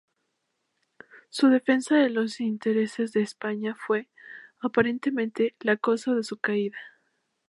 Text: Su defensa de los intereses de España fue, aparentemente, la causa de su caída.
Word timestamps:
Su 1.29 1.49
defensa 1.49 1.95
de 1.95 2.09
los 2.09 2.39
intereses 2.39 3.13
de 3.13 3.21
España 3.21 3.77
fue, 3.79 4.09
aparentemente, 4.59 5.53
la 5.59 5.77
causa 5.77 6.15
de 6.15 6.23
su 6.23 6.37
caída. 6.39 6.79